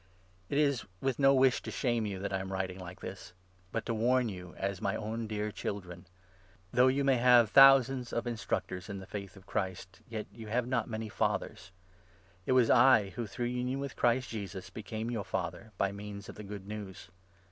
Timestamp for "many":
10.89-11.07